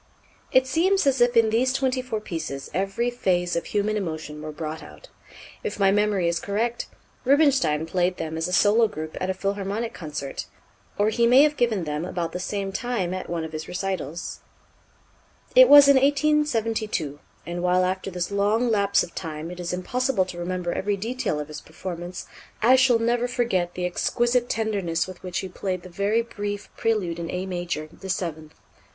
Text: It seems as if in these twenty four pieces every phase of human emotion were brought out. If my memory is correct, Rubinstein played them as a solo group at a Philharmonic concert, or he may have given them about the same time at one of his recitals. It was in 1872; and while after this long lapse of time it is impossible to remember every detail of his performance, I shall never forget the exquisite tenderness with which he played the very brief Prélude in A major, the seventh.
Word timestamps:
It 0.51 0.65
seems 0.65 1.05
as 1.05 1.21
if 1.21 1.37
in 1.37 1.51
these 1.51 1.71
twenty 1.73 2.01
four 2.01 2.19
pieces 2.19 2.71
every 2.73 3.11
phase 3.11 3.55
of 3.55 3.65
human 3.65 3.95
emotion 3.95 4.41
were 4.41 4.51
brought 4.51 4.81
out. 4.81 5.09
If 5.63 5.79
my 5.79 5.91
memory 5.91 6.27
is 6.27 6.39
correct, 6.39 6.87
Rubinstein 7.23 7.85
played 7.85 8.17
them 8.17 8.35
as 8.35 8.47
a 8.47 8.51
solo 8.51 8.87
group 8.87 9.15
at 9.21 9.29
a 9.29 9.33
Philharmonic 9.35 9.93
concert, 9.93 10.47
or 10.97 11.09
he 11.09 11.27
may 11.27 11.43
have 11.43 11.55
given 11.55 11.83
them 11.83 12.03
about 12.03 12.31
the 12.31 12.39
same 12.39 12.71
time 12.71 13.13
at 13.13 13.29
one 13.29 13.43
of 13.43 13.51
his 13.51 13.67
recitals. 13.67 14.39
It 15.55 15.69
was 15.69 15.87
in 15.87 15.97
1872; 15.97 17.19
and 17.45 17.61
while 17.61 17.85
after 17.85 18.09
this 18.09 18.31
long 18.31 18.71
lapse 18.71 19.03
of 19.03 19.13
time 19.13 19.51
it 19.51 19.59
is 19.59 19.71
impossible 19.71 20.25
to 20.25 20.39
remember 20.39 20.73
every 20.73 20.97
detail 20.97 21.39
of 21.39 21.47
his 21.47 21.61
performance, 21.61 22.25
I 22.63 22.75
shall 22.75 22.97
never 22.97 23.27
forget 23.27 23.75
the 23.75 23.85
exquisite 23.85 24.49
tenderness 24.49 25.05
with 25.05 25.21
which 25.21 25.37
he 25.41 25.47
played 25.47 25.83
the 25.83 25.89
very 25.89 26.23
brief 26.23 26.69
Prélude 26.75 27.19
in 27.19 27.29
A 27.29 27.45
major, 27.45 27.85
the 27.91 28.09
seventh. 28.09 28.53